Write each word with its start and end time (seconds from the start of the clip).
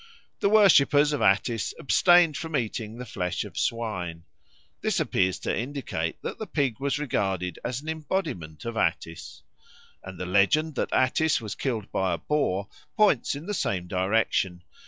The 0.39 0.49
worshippers 0.49 1.13
of 1.13 1.21
Attis 1.21 1.75
abstained 1.77 2.35
from 2.35 2.57
eating 2.57 2.97
the 2.97 3.05
flesh 3.05 3.43
of 3.43 3.55
swine. 3.55 4.23
This 4.81 4.99
appears 4.99 5.37
to 5.41 5.55
indicate 5.55 6.19
that 6.23 6.39
the 6.39 6.47
pig 6.47 6.79
was 6.79 6.97
regarded 6.97 7.59
as 7.63 7.81
an 7.81 7.87
embodiment 7.87 8.65
of 8.65 8.77
Attis. 8.77 9.43
And 10.03 10.19
the 10.19 10.25
legend 10.25 10.73
that 10.73 10.91
Attis 10.91 11.39
was 11.39 11.53
killed 11.53 11.91
by 11.91 12.13
a 12.15 12.17
boar 12.17 12.67
points 12.97 13.35
in 13.35 13.45
the 13.45 13.53
same 13.53 13.85
direction. 13.87 14.63